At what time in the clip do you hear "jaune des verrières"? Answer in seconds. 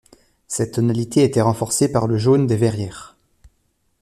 2.17-3.15